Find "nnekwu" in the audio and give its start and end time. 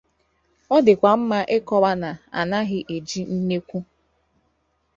3.33-3.77